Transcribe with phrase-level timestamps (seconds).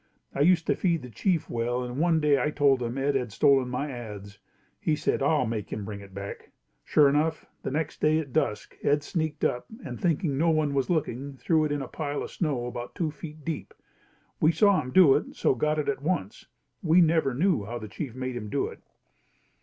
[0.33, 3.31] I used to feed the chief well and one day I told him Ed had
[3.31, 4.39] stolen my adz.
[4.79, 6.49] He said, "I make him bring it back."
[6.83, 10.89] Sure enough, the next day at dusk Ed sneaked up and thinking no one was
[10.89, 13.75] looking, threw it in a pile of snow about two feet deep.
[14.39, 16.47] We saw him do it, so got it at once.
[16.81, 18.81] We never knew how the chief made him do it.